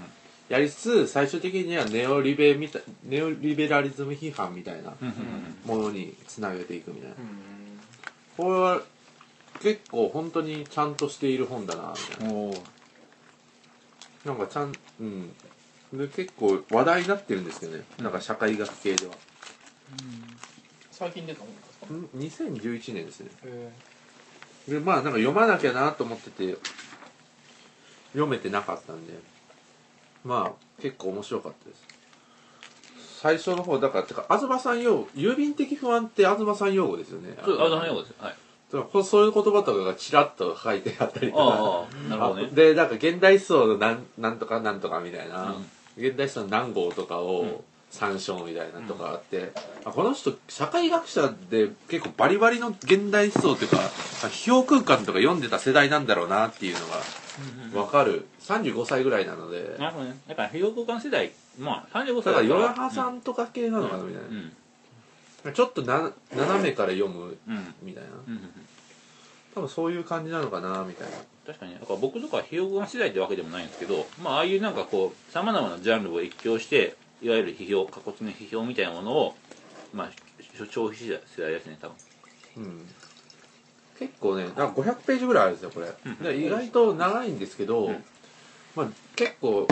[0.48, 4.94] やりつつ最終的にはネオリベみたネオリベラリズム批判みたいな
[5.66, 7.16] ものにつなげていくみたいな。
[7.16, 7.38] うん
[8.36, 8.82] これは
[9.60, 12.58] 結構本当にちゃんとしている本だなみたいな。
[14.24, 15.32] なんかちゃんうん。
[15.92, 17.82] で結構話題になってるんですけどね。
[17.98, 19.14] なんか社会学系では。
[20.92, 22.48] 最近出た本ですか？
[22.54, 23.30] ん2011年ですね。
[23.44, 23.72] へ
[24.68, 26.56] でまあなんか読まなきゃなと思ってて
[28.12, 29.14] 読めてなかったんで
[30.24, 31.82] まあ結構面白かったです。
[33.20, 37.34] 最初の方だからてか東さん用語郵便的不安って東さん用語ですよね。
[37.44, 38.14] そうあのようです。
[38.18, 38.34] はい。
[38.72, 41.42] だからそういう言葉とかがちらっと書いてあったりとか。
[41.42, 42.48] ああなるほどね。
[42.52, 45.56] あでなんか現代思想のなんなんとかなんとかみたいな、
[45.96, 49.52] 現代思想の何号とかを参照みたいなとかあって、
[49.84, 53.78] あこの人社会学者で結構バリバリの現代思想っていうか
[54.28, 56.96] 批評空間とか読んでた世代なんだろうなっていうのが
[57.72, 58.26] 分かる。
[58.40, 59.76] 35歳ぐらいなので。
[59.78, 60.18] なるほどね。
[60.28, 61.32] だから平空間世代。
[61.58, 64.52] まあ35歳ただからヨラハさんとか系なのかなみたいうん
[65.44, 67.36] な、ちょっとな斜めから読む
[67.82, 68.10] みたいな。
[69.54, 71.16] 多分そういう感じなのかなみたいな。
[71.46, 71.74] 確かに。
[71.74, 79.34] だから僕とかは平空間世代ってわけでもないんですけどまあああいうなんかこうさまざまなジャンルを一挙していわゆる批評過骨の批評みたいなものを
[79.92, 80.10] まあ
[80.70, 81.96] 消費世代ですね多分
[82.58, 82.86] うん
[83.98, 86.18] 結構ねなんか500ページぐらいあるんですよこれ、うん。
[86.18, 88.04] で意外と長いんですけど、うん。
[88.76, 89.66] まあ、結構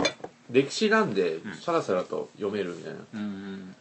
[0.51, 1.53] 歴史なんでん。
[1.61, 3.75] さらさらと読めるみたいな、うん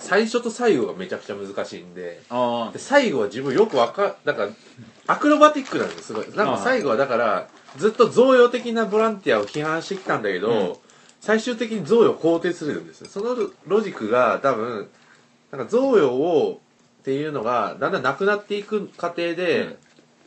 [0.00, 4.48] 最初と最後がめちゃくちゃ難しいんであで最後は自分よくわかだから
[5.06, 10.76] アクロバティックなんですすごいなんか最後はだからずっと贈与的なボランティアを批判してきたんだけど、うん。
[11.20, 13.08] 最終的に贈与を肯定するんですよ。
[13.08, 13.34] その
[13.66, 14.88] ロジックが多分
[15.50, 16.60] なんか贈与を
[17.08, 19.78] っていうのがだんだんなくなっていく過程で、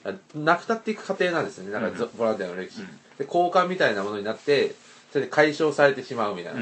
[0.03, 1.71] あなくなっていく過程なんですよね。
[1.71, 2.87] なんかゾ、ボランティアの歴史、うん。
[2.87, 4.73] で交換みたいなものになって
[5.11, 6.61] それで解消されてしまうみたいな、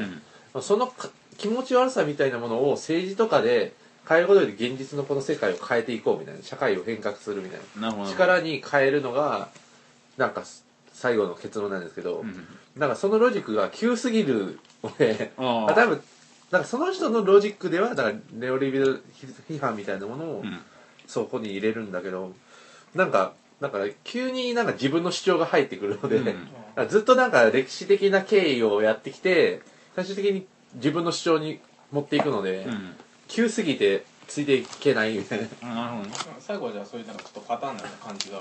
[0.54, 0.62] うん。
[0.62, 3.72] そのか気持ち悪さみたいなものを政治とかで
[4.06, 6.42] 変えることで現実のこの世界を変えていこうみたいな。
[6.42, 8.06] 社会を変革するみたいな。
[8.06, 9.48] 力に変えるのが
[10.18, 10.42] なんか
[10.92, 12.46] 最後の結論なんですけど、うん。
[12.76, 16.02] なんかそのロジックが急すぎるのでああ多分
[16.50, 19.04] なんかその人のロジックではだからネオリベラル
[19.48, 20.60] 批判みたいなものをうん。
[21.06, 22.32] そこに入れるんだけど
[22.94, 26.88] なんかだから急になんか自分の主張が入ってくるので、うん。
[26.88, 29.60] ずっとなんか歴史的な経緯をやってきて
[29.96, 31.60] 最終的に自分の主張に
[31.90, 32.94] 持っていくので、うん。
[33.28, 35.48] 急すぎてついていけないみたいな。
[35.62, 36.14] あなるほどね。
[36.38, 38.38] 最後はじゃあそういうなんかちょっとパターンな感じが。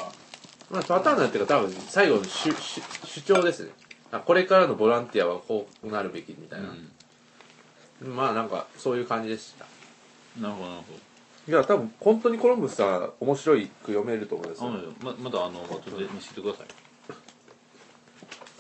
[0.70, 3.72] まあパターンなんていうか多分最後の主主主張ですね。
[4.12, 6.70] あこれからのボランティアはこうなるべきみたいな、
[8.02, 9.66] まあなんかそういう感じでした。
[10.40, 10.84] なるほどなる
[11.48, 14.70] いや多分本当にコロンブスさん面白いく読めると思うんですよ。
[14.70, 16.68] ほどあままだあの後で見せてください。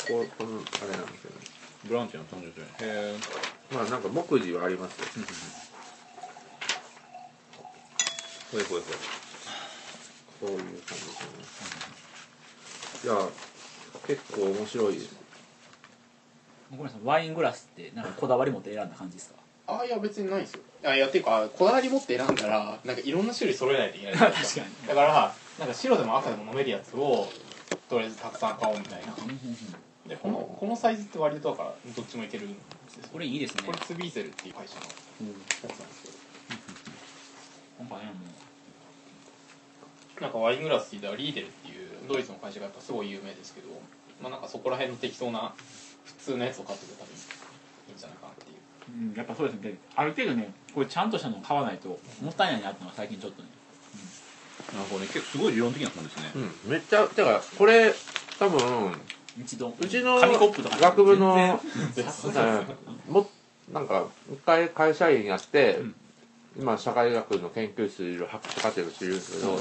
[0.07, 1.37] こうこのあれなんですよね。
[1.87, 2.65] ボランティアの誕生日。
[2.83, 3.15] へ
[3.71, 5.05] まあなんか目次はありますよ。
[8.51, 8.93] ほいほいほい。
[10.41, 10.85] こういう感じです
[13.05, 13.19] よね。
[13.21, 13.27] いや
[14.07, 15.18] 結構面白いです
[16.71, 19.39] ごめんなさいワイングラスってなんかこだわり持って選んだ感じですか？
[19.81, 20.61] あいや別にないですよ。
[20.83, 24.87] あいやっていうかこだわり持って選んだらなんかいろんな種類揃えないといけない 確かに。
[24.87, 27.27] だからなんか白でも赤でも飲めるやつを
[27.89, 29.13] とりあえずたくさん買おうみたいな。
[30.07, 33.03] でこのこのサイズって割とだからどっちもいけるんですよ。
[33.13, 33.63] これいいですね。
[33.65, 36.13] これツビーゼルっていう会社のやつなんですけど。
[37.79, 38.11] なんかねも
[40.21, 43.67] なんかワイングラスって言ったらリーデルっていうドイツの会社がやっぱすごい有名ですけど
[44.21, 45.53] まあなんかそこら辺の適当な
[46.17, 47.15] 普通のやつを買ってくれたらいい。
[47.93, 49.07] んじゃないかなっていう。
[49.07, 49.77] う、うん、やっぱそうですね。
[49.95, 53.49] ある程度ねこれちゃんとしたのを買わないともったいないなってのは最近ちょっとね。
[54.73, 55.07] なるほどね。
[55.07, 56.31] 結構すごい理論的な本ですね。
[56.65, 56.71] うん。
[56.71, 57.93] めっちゃだからこれ
[58.37, 58.93] 多分
[59.39, 59.73] 一度。
[59.79, 61.59] うちの紙コップとかね学部の
[61.93, 62.59] 全然。
[63.07, 63.29] うんも
[63.71, 65.95] なんか一回会社員やって、ん。
[66.57, 69.59] 今社会学の研究室にいる博士課程の人いるんですけど、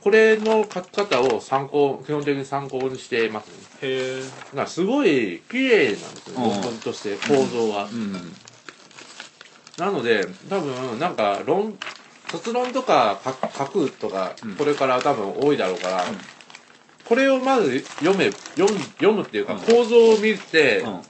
[0.00, 6.50] これの書き方を参考基本的に参考にしてますねへえだからすごい綺麗なんですようん。
[6.50, 8.12] 論文として構造が、うん。
[9.78, 11.78] なので多分なんか論
[12.30, 14.54] 卒論とか書書くとかうん。
[14.56, 16.04] これから多分多いだろうから、
[17.04, 19.60] これをまず読め読む読むっていうかうん。
[19.60, 21.00] 構造を見て、うん。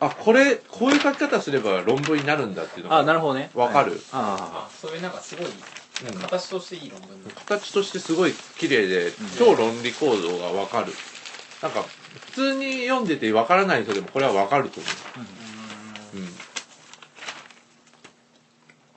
[0.00, 3.50] あこれこういう書き方すれば論文になるんだっていうのあがなるほどね。
[3.54, 6.20] わかる、ああそういうなんかすごいうん。
[6.20, 7.30] 形としていい論文だ。
[7.46, 10.92] 形としてすごい綺麗で、超論理構造がわかる。
[11.62, 11.84] なんか
[12.26, 14.88] 普通に読んでてわからない人でもこれはわかると思
[16.14, 16.28] う、うん、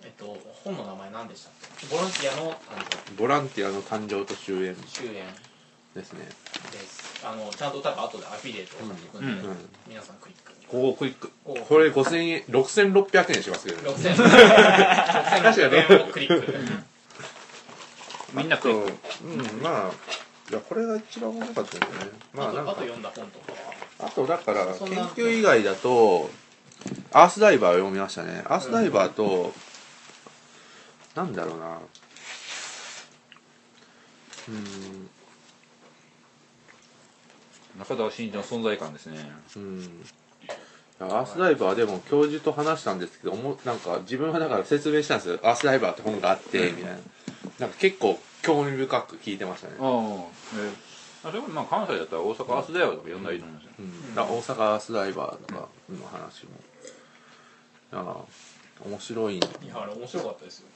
[0.04, 1.88] えっと本の名前何でしたっけ？
[1.88, 2.56] ボランティアの誕
[3.18, 4.76] ボランティアの誕生と終焉。
[4.76, 5.24] 生終焉
[5.96, 6.20] ですね、
[6.72, 7.20] です。
[7.26, 9.58] あのちゃんと多分後でアフィリエイトを貼っていくんで、うんうん、
[9.90, 10.54] 皆さんクリック。
[10.70, 11.30] ここクイック。
[11.44, 13.90] これ5000円6600円しますけどね。
[13.90, 14.16] 6000
[15.52, 16.54] 6600 円をクリック。
[18.32, 18.94] みんなクイック。
[19.26, 19.92] うんまあ
[20.52, 22.12] いやこれが一番面白かったですね。
[22.34, 22.72] まああとなんか。
[22.72, 23.58] あと読んだ本とかは。
[24.00, 24.78] あとだから研
[25.16, 26.30] 究以外だと
[27.14, 28.44] アースダイバーを読みましたね。
[28.46, 29.54] アースダイバーと、
[31.16, 31.78] なんだろうな。
[34.50, 35.10] うん。
[37.80, 39.32] 中澤慎一の存在感ですね。
[39.56, 40.04] うん。
[41.00, 45.40] アースダイバーでも教授と話したんですけどおもなんか自分はだから説明したんですよ。
[45.44, 47.00] アースダイバーって本があってみたいな。
[47.60, 49.76] なんか結構興味深く聞いてましたね。
[49.80, 49.90] ああ
[50.58, 50.92] ええ。
[51.24, 53.72] あそれこそまあ関西だったら大阪アースダイバーとか呼んだらいいと思うんですよ。
[53.80, 56.52] うん、だから大阪アースダイバーとかの話も。
[57.94, 59.36] ああ面白い。
[59.36, 60.68] んいやあれ面白かったですよ。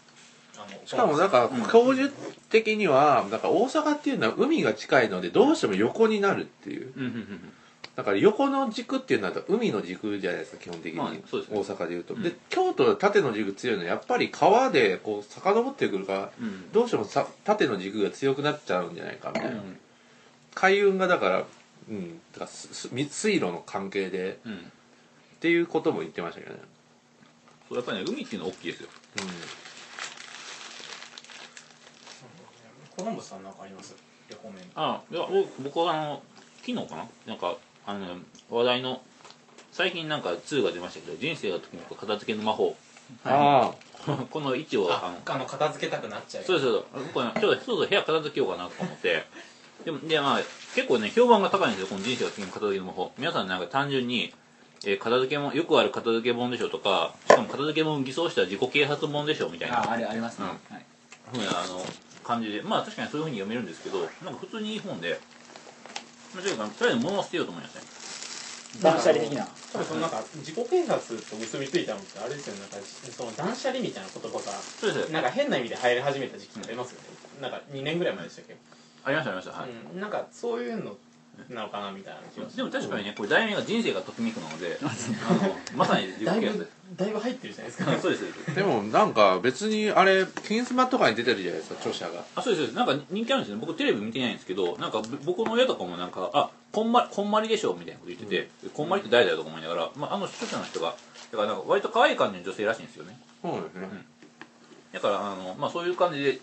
[0.85, 2.13] しかもだから教授
[2.49, 6.93] 的にはだから大阪っていうのは海が近いのでどうしても横になるっていう。
[6.95, 7.53] うんうんうん
[7.95, 11.59] だから横の軸っていうのは海の軸じゃないですか基本的に、まあそうですね。
[11.59, 12.23] 大阪でいうと、うん。
[12.23, 16.71] で京都は縦の軸強いのはやっぱり川でこう遡ってくるからうん。
[16.71, 19.79] どうしてもさ縦の軸が強くなっちゃうんじゃないかみたいな、うん。
[20.53, 21.43] 海運がだから
[21.89, 22.19] うん。
[22.33, 24.39] だからすす水路の関係で。
[24.45, 24.71] うん。
[25.35, 26.59] っていうことも言ってましたけどね、
[27.69, 28.89] そうやっぱりね海っていうのは大きいですよ。
[32.97, 33.95] コロンブスさんなんかあります？
[34.27, 36.23] レコメンあいやお僕はあの
[36.65, 37.05] 昨日かな？
[37.27, 38.17] なんかあの
[38.49, 39.01] 話題の
[39.71, 42.75] 最近なんか2が出ましたけど人生がときめく片付けの魔法。
[43.23, 43.71] あ
[44.31, 46.85] この位置をあのああの片付けたくなっちゃうそうですそう。
[46.93, 49.25] です僕はちょっとそうそう部屋片付けようかなと思って。
[49.83, 50.41] でもでまあ
[50.73, 53.11] 結構ね評判が高いんですよこの人生がときめく片付けの魔法。
[53.17, 54.33] 皆さんなんか単純に
[54.85, 59.79] えー片付けもよくある片付け本でしょとかしかも片付け本偽装した自己啓発本でしょみたいな。
[59.81, 60.75] ああれありますね、うん。
[60.75, 60.85] はい。
[61.31, 61.85] ふうなあの
[62.23, 62.61] 感じで。
[62.61, 65.19] まあ確かにそういうふうに読めるんですけどなんか普通にいい本で
[66.35, 67.85] まあとりあえず物を捨てようと思いましたね
[68.81, 69.47] 断捨離的な。
[69.71, 72.61] 多分そのなんか自己啓発と結びついたのってあれですよね。
[72.61, 75.11] なんかその断捨離みたいな言葉がそうです。
[75.11, 77.07] なんか変な意味で流行り始めた時期ってありますよね。
[77.41, 77.51] なん。
[77.51, 78.41] か2年ぐらい前でした。
[78.41, 78.57] っけ、
[79.03, 79.31] ありました。
[79.31, 79.61] ありました。
[79.61, 80.97] はい、うん、なんかそういうの
[81.49, 82.55] なのかなみたいな気がす。
[82.55, 86.57] でるも確かにねこれ題名が人生がときめくなので あのまさに自己啓発。
[86.57, 87.91] ぶだいぶ入ってないですか？
[87.91, 92.23] あ そうですあでもなんか別にあれ金スマとかに出てるじゃないですか著者が。
[92.35, 92.75] あそうですそうです。
[92.75, 93.65] なんか人気あるんですよね。
[93.65, 100.95] 僕テレビ見てないんですけどなんかぶ僕の親とかもなんかあこんまこんまりでしょみたいなこと言ってて、こんまりって誰だよとか思いながら、まあ、あの著者の人が
[101.31, 103.17] だからなんか割と可愛い感じの女性らしいんですよね。
[103.41, 104.05] そうですね、
[104.91, 106.39] だからあの、まあ、そういう感じで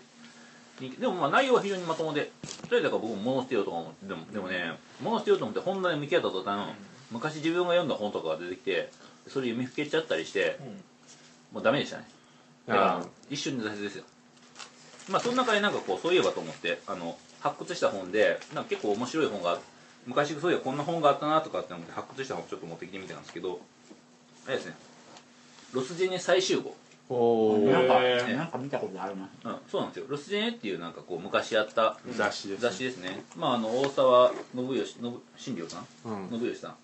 [0.99, 2.31] でもまあ内容は非常にまともで
[2.67, 6.69] とりあえずだから僕も物捨てようとか思ってでもでもね物捨てようと思って本棚に向き合った途端
[7.11, 8.89] 昔自分が読んだ本とかが出てきて
[9.27, 10.57] それ読みふけちゃったりして
[11.53, 12.05] もうダメでしたね。
[12.67, 14.03] だからあー一瞬で挫折ですよ。
[15.09, 19.59] まあその中でなんかこうそういえばと思ってあの発掘した本でなんか結構面白い本が
[20.07, 23.61] 昔そういえばこんな本があったなとかって思って発掘した本をちょっと持ってきてみたんですけど
[24.47, 24.75] あれですね。
[25.73, 26.75] ロスジェネ最終号。
[27.09, 27.71] おー。
[27.71, 29.29] なんかへーなんか見たことあるな。
[29.43, 30.05] うん、そうなんですよ。
[30.07, 33.23] ロスジェネっていうなんかこう昔あった雑誌です、雑誌ですね。
[33.35, 35.85] まああの大沢信義信新良さん？
[36.05, 36.39] うん。
[36.39, 36.75] 信義さん。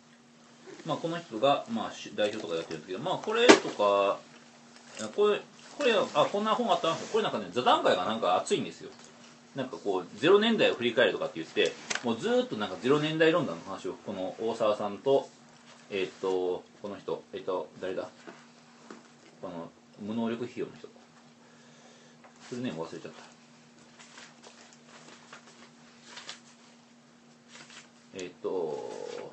[0.85, 4.19] まあこの人が、まあ、し代表とかやってるんですけどまあこれとか
[5.07, 5.41] これ
[5.77, 8.91] これあこんな本あったこれなんかね座談会がなんか熱いんですよ。
[9.55, 11.71] なんかこう0年代を振り返るとかって言って
[12.03, 15.27] もうずっとなんか0年代論壇の話をこの大沢さんと
[15.89, 18.07] えーっとこの人えーっと誰だ？
[19.41, 20.87] この無能力費用の人。
[22.49, 23.23] フルネーム忘れちゃった。
[28.15, 29.31] えーっと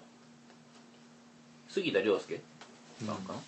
[1.69, 2.41] 杉田亮介
[3.05, 3.39] さんかな、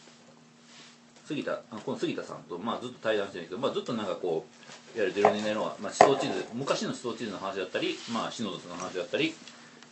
[1.28, 4.46] 杉田あこの杉田さんと、まあ、ずっと対談してるんですけど、まあ、ずっとなんかこ
[4.94, 9.34] ういわゆる0年代の、まあ、思想地図昔の思想地図の話だったり、まあ、篠田の話だったり、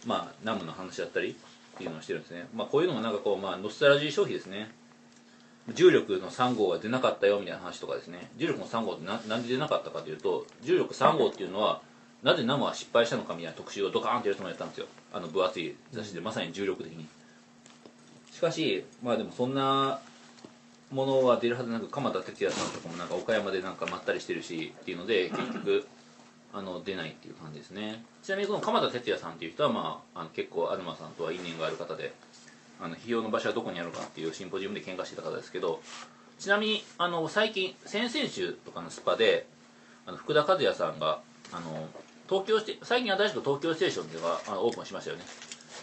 [0.07, 4.71] まあ、南部の話だったりっていうのをしてるんですね、まあ、こういうのもなんかこう、まあ、ノスタルジー消費ですね。
[5.75, 8.31] 重力の3号が出なかったよみたいな話とかですね。
[8.37, 11.83] 重力の3号ってななんで出なかったかというと重力3号っていうのは
[12.23, 14.87] なぜナムは失敗したのかみたいな特集をドカーンってやるつもりだったんですよ。
[15.13, 17.07] あの分厚い雑誌でまさに重力的に。
[18.31, 19.99] しかしまあでもそんな
[20.91, 25.87] ものは出るはずなく鎌田哲也さんとかもなんか岡山でなんかまったりしてるしっていうので結局
[26.53, 28.03] あの出ないっていう感じですね。
[28.23, 32.15] ちなみにこの鎌田哲也さんっていう人は、まあ、あの結構東さんとは因縁がある方で
[32.81, 35.81] あの費用の場所はどこにあるかっていうシンポジウムで喧嘩してた方ですけど
[36.39, 39.47] ちなみにあの最近先々週とかのスパで
[40.07, 41.21] あの福田和也さんが
[41.53, 41.89] あの
[42.29, 45.25] 東京して最近新しく東京ステーションではあのオープンしましたよね。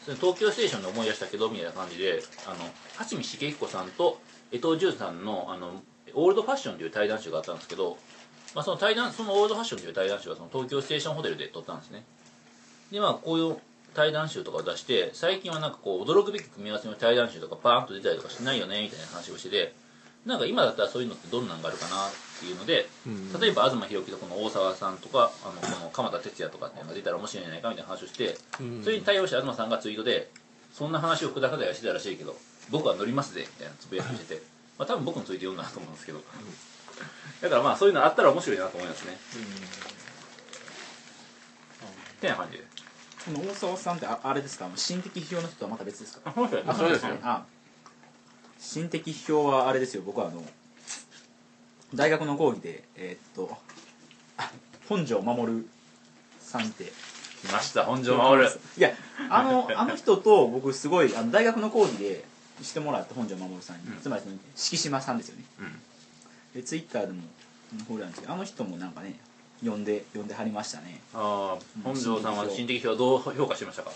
[0.06, 2.56] それ東京ステーションで思い出したけどみたいな感じであの
[2.98, 4.20] 八見茂彦さんと
[4.54, 5.82] 江藤潤さんのあの
[6.14, 7.98] オールドファッションという対談集があったんですけど、
[8.54, 12.04] まあ、その対談そのオールドファッションという対談集はその東京ステーションホテルで撮ったんですね。
[12.92, 13.58] でまあこういう
[13.96, 19.74] 対談集とかを出して最近はなんかこう驚くべき組み合わせの対談集とかパーンと出たりとかしないよねみたいな話をしてて
[20.26, 22.88] なんか今だったらそういうのってどんなんがあるかなっていうので、
[23.42, 28.38] 例えば東博樹とこの大沢さんとかあのこの鎌田哲也とかっていうのが出たら面白いんじゃないかみたいな話をして、
[28.84, 30.32] それに対応して東さんがツイートで
[30.72, 32.36] そんな話を福田和也がしてたらしいけど
[32.70, 34.42] 僕は乗りますぜみたいなつぶやきをしてて。
[34.78, 36.22] まあ多分僕のツイート読んだと思うんですけど。
[37.42, 39.18] だからまあそういうのあったら面白いなと思いますね。
[42.18, 42.64] ってな感じで。
[43.26, 44.70] この大沢さんってああれですか？
[44.76, 46.32] 心的批評の人とはまた別ですか？
[46.32, 47.46] あそうですよあ
[48.60, 50.04] 心的批評はあれですよ。
[50.06, 50.44] 僕はあの
[51.94, 53.56] 大学の講義でえーっと
[54.38, 54.52] あ
[54.90, 55.68] 本庄守
[56.40, 56.92] さんって。
[57.44, 58.42] 来ました本庄守。
[58.42, 58.92] るいや
[59.30, 62.24] あのあの人と僕すごいあの大学の講義で
[62.62, 64.02] してもらった本庄守さんに、うん。
[64.02, 65.44] つまりその敷島さんですよね。
[65.60, 66.62] うん。
[66.62, 67.22] でツイッターでも
[67.88, 69.16] フォローなんですけどあの人もなんかね
[69.66, 71.02] 呼んで呼んではりましたね。
[71.14, 73.92] ああ本庄さんは心的評はどう評価しましたか？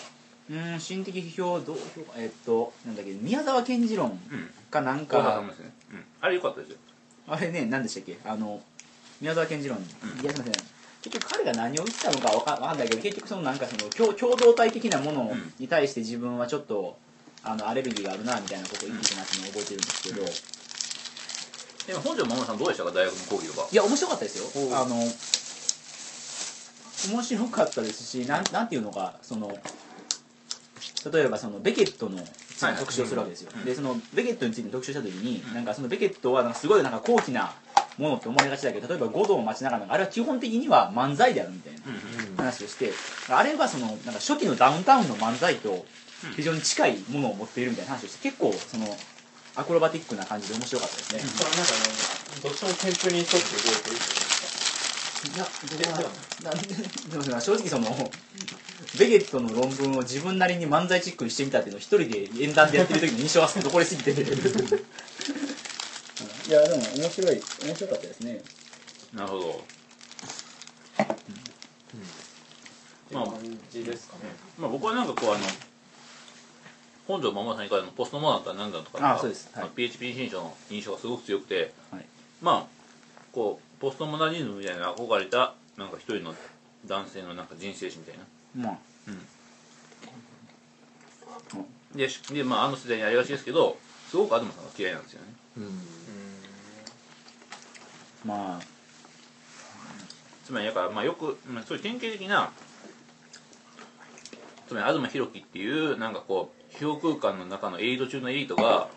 [0.50, 4.50] うーん心的批評どう評価えーっとなんだっけ宮沢賢治論うん。
[4.72, 6.78] かなん大沢さかんもですね、うん、あれ良かったですよ。
[7.28, 8.17] あれね何でしたっけ？
[8.26, 8.62] あの
[9.22, 9.82] 宮沢賢治論、い
[10.26, 10.54] やすいません。
[11.02, 15.54] 結局彼が何を言ったのかわかわかんないけど結局そのなんかその共共同体的なものうん。
[15.60, 16.98] に対して自分はちょっと
[17.47, 20.25] あのアレルギーがあるなみたいなことを言ってたなっていうのを覚えてるんですけど、
[21.88, 23.67] でも本庄守さんどうでしたか大学の講義とか。
[23.71, 24.77] いや面白かったですよ。
[24.77, 24.95] あの
[27.13, 29.57] 面白かったですしなんなんていうのかその
[31.12, 33.65] 例えばそのベケットのはい特集をするわけですよ、うん。
[33.65, 37.53] でそのベケットについて特集した時に、なんかそのベケットはなんかすごいなんか高貴な
[37.97, 42.91] ものって思われがちだけど例えば五道を待ちながらあれは基本的には漫才であるみたいな話をして
[43.29, 45.86] あれはそのなんか初期のダウンタウンの漫才と
[46.36, 48.97] 非常に近いものを持っているみたいな話をして結構その
[49.56, 51.77] アクロバティックな感じで面白かったですね、それはなんかあ
[52.38, 53.45] のどっちもテンプに沿って動い
[53.84, 53.95] てる
[55.27, 55.45] いや
[55.97, 56.08] どう
[56.43, 56.60] なで
[57.17, 57.88] もでも正直その
[58.99, 64.12] ベゲットの論文を自分なりに漫才チックにしてみたっていうのを一人で演談でやってる時の印象が残りすぎて。
[64.12, 64.15] い
[66.49, 68.41] やでも面白い面白かったですね。
[69.13, 69.65] なるほど。
[73.12, 74.23] う感じですかね、
[74.58, 75.43] まあ、僕はなんかこうあの
[77.08, 79.50] 本庄守さんにからのポストモダンとは何だとかあそうです。
[79.54, 79.63] はい。
[79.63, 82.06] まあ PHP 新書の印象がすごく強くて、はい。
[82.41, 82.65] まあ
[83.32, 86.36] こうポストモダニズムみたいな憧れたなんか一人の
[86.86, 88.70] 男性のなんか人生史みたいな。
[88.70, 88.78] まあ。
[91.96, 93.78] でしで、まあ、あの世代にありがちですけど
[94.10, 95.34] すごく東さんが嫌いなんですよね。
[98.26, 98.78] まあ。
[100.46, 102.52] つまりだから、まあ、よく、まあ、そういう典型的な
[104.67, 108.89] つまり東博樹っていうなんかこう批評空間の中のエリート中のエリートが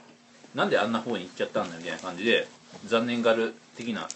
[0.54, 2.48] なんであんな方に行っちゃったんだみたいな感じで
[2.87, 4.09] 残念がる的な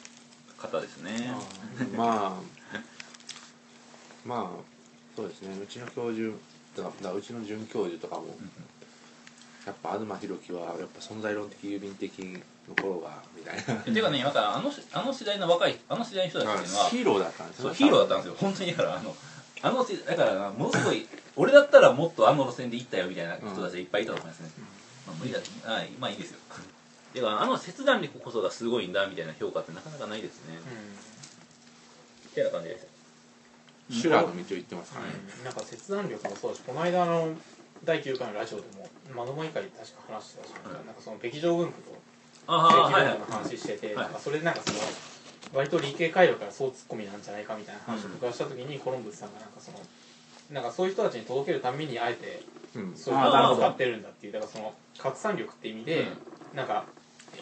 [0.59, 1.33] 方ですね。
[1.97, 2.85] まあ
[4.25, 4.75] まあ
[5.17, 5.57] そうですね。
[5.63, 6.33] うちの教授
[6.77, 8.27] だからうちの准教授とかも、
[9.65, 12.11] やっぱ東博樹はやっぱ存在論的郵便的
[12.69, 13.83] の頃がみたいな。
[13.83, 17.73] ていうかねまたあのあの世代の若いあの世代の人たちっていうのはヒーローだったんですよ。
[17.73, 18.35] ヒーローだったんですよ。
[18.41, 19.17] 本当にだからあの
[19.63, 24.51] あの世だからものすごい俺だったらもっとあの路線で行ったよみたいな人たちがいっぱいいたと思いますね、
[25.07, 26.39] まあ無理だあまあいいですよ。
[27.15, 30.57] だからあの切断力こそがすごいんだみたいな評価ってなかなかないですね。
[32.31, 32.87] ってな感じです
[33.91, 35.45] 修羅の道を行ってますからね、うん。
[35.45, 37.35] なんか切断力もそうだしこの間の
[37.85, 41.95] 第9回のラジオでも窓の以下で確か話してたじゃん、はいなんかその劇場文句と
[42.47, 43.15] ああはいはい。
[43.15, 43.97] 正規論の話してて、はい。
[43.97, 44.81] なんかそれでなんかその
[45.55, 49.79] 割と理系回路からそうツッコミなんじゃないかみたいな話を僕がした時にコロンブスさんがなんかその
[50.51, 52.43] なんかそういう人たちに届けるためにあえて
[52.77, 52.97] うん。
[52.97, 53.55] そういうあーなるほど。
[53.55, 56.07] を使ってるんだっていうだからその拡散力って意味で、
[56.55, 56.85] なんか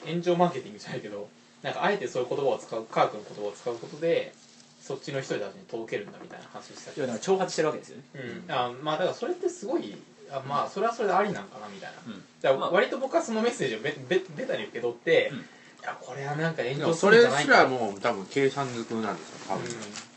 [0.07, 1.29] 炎上マーケティングじゃないけど
[1.63, 4.33] なんかあえてそういう言葉を使う科学の言葉を使うことで
[4.81, 8.05] そっちの人たちに届けるんだみたいな話してたいやだから挑発してるわけですよね。
[8.15, 9.95] うん、あまあだからそれってすごい
[10.33, 12.23] あまあそれはそれでありなんかなみたいな、うん。
[12.41, 12.69] だかまあ。
[12.71, 15.39] ら割と僕はそのメッセージをべべベタに受け取って、うん。
[15.39, 15.43] い
[15.85, 17.63] やこれはなんか炎で上すもそれするんじゃないか。
[17.65, 19.71] らもう多分計算づくなんですよ多分、うん。
[19.71, 19.73] っ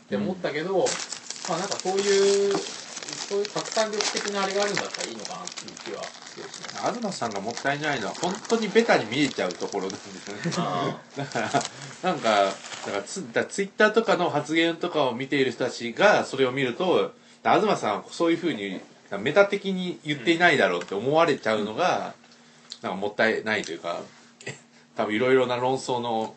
[0.08, 0.86] て思ったけど、
[1.48, 2.54] まあなんかそういう
[3.28, 6.02] そういう拡散力的なあれがあるんだったらいいのかなっていう気は
[6.92, 10.42] 東さんがもったいないのは本当にベタに見えちゃうところなんですよね。
[10.58, 11.50] あ だから
[12.02, 18.80] なんかだからツだツイッターとかの発言とかを見ている人たちがそれを見ると東さんはそういうふうに
[19.18, 22.14] メタ的に言っていないだろうって思われちゃうのが、
[22.82, 24.00] なんかもったいないというか
[24.96, 26.34] 多分いろいろな論争の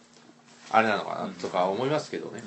[0.71, 2.43] あれなのかなとか思いますけどね、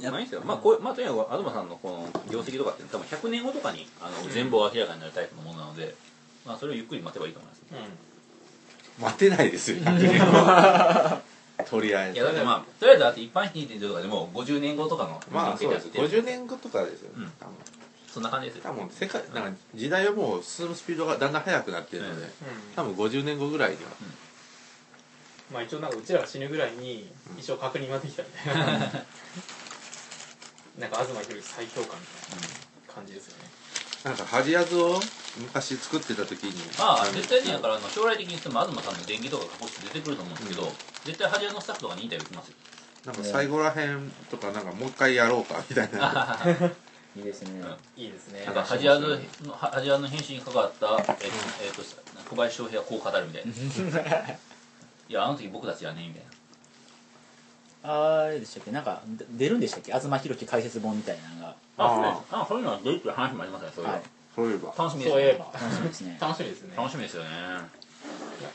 [0.00, 0.42] いやないんですよ。
[0.44, 5.94] まあこうまあとにかく東さんのこの業績とかって多分100年後とかにあの全貌が明らかになるタイプのものなので、
[6.46, 7.62] まあそれをゆっくり待てばいいと思います、
[9.00, 9.76] 待てないですよ。
[9.78, 12.16] 100年後とりあえず。
[12.16, 15.86] いやだってまあとりあえずだって一般費2.0とかでも50年後とかのまあそうです。
[15.86, 17.32] 見て50年後とかですよね、うん。
[17.38, 17.54] 多分。
[18.08, 18.62] そんな感じですよ。
[18.64, 22.30] 多分世界なんか時代はもう進むスピードがだんだん速くなってるので、うん。
[22.74, 23.82] 多分50年後ぐらいには。
[25.52, 28.88] まあ一応なんかうちらが死ぬぐらいに一応確認ができたみたいな
[30.78, 32.40] なんか東博之最強感みたい
[32.86, 33.50] な感じですよね。
[34.04, 34.98] なんかハジヤズを
[35.38, 40.72] 昔作ってた時にまあ絶対にだからあの将来的にしても東さんの電気とか加工して出てくると思うんですけど、
[41.04, 42.54] 絶対ハジアのスタッフとかにインタビュー来ますよ。
[43.06, 46.38] なんか最後らへんとかなんかもう一回やろうかみたいな。
[47.16, 47.62] いいですね。
[47.96, 48.44] いいですね。
[48.44, 51.14] なんかハジアズのハジアの編集に関わった、えっと
[51.62, 51.82] えっと
[52.30, 53.50] 小林翔平はこう語るみたいな。
[55.08, 56.30] いやあの時僕たちはねみたいな
[57.82, 58.70] あれでしたっけ？
[58.72, 59.92] なんかで出るんでしたっけ？
[59.92, 61.54] 東博樹解説本みたいなのが。
[61.78, 62.34] あそうです。
[62.34, 64.02] あそういうのは出るっていう話もありますねそれは、はい。
[64.36, 64.74] そういえば。
[64.76, 65.10] 楽しみですね。
[65.10, 65.44] そういえば。
[65.52, 66.18] 楽しみですね。
[66.20, 66.74] 楽しみですね。
[66.76, 67.30] 楽しみですよね。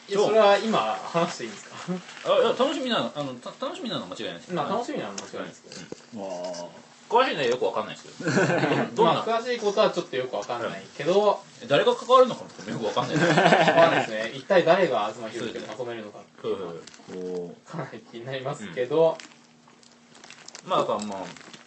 [0.10, 1.76] いやそれは今話していいんですか？
[2.26, 4.54] あいや楽しみなのあのた楽しみなのは間違いないです。
[4.54, 6.22] まあ楽しみなのは間違いないですけど。
[6.22, 6.30] わ
[7.10, 8.32] 詳しいのはよくわかんないですけど。
[8.96, 13.18] どんな、まあ詳しいことはちょっとよくわかんないけど誰が関わるのかもよくわかんない。
[13.18, 14.32] ですまあですね。
[14.34, 19.18] 一体誰が東博之をまとめるのかそうそうそうーおかなり気になりますけど、
[20.66, 21.24] まあだからま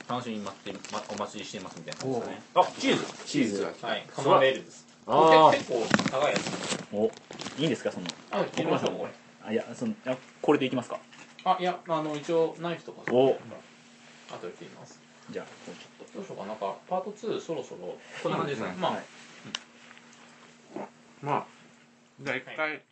[0.09, 3.05] あ楽しみに待って、ま、お待ちしてますみたいな感じですかねあチーズ。
[3.27, 3.75] チーズ。
[3.83, 4.87] はいカマンベールです。
[5.07, 7.11] あ結構高いやつお
[7.59, 8.07] いいんですかその。
[8.31, 8.97] あ切りましょう。
[8.97, 9.11] これ
[9.47, 10.99] あいやそのあこれでいきますか。
[11.45, 13.13] あいやあの一応ナイフとか。
[13.13, 13.37] お。
[14.31, 14.98] 後で切ります
[15.31, 16.55] じゃあこれちょっどうしようかな。
[16.55, 18.75] んかパート2そろそろこんな感じですね。
[18.79, 19.05] まあ、はい。
[21.23, 21.47] まあ。
[22.21, 22.83] じゃあ一回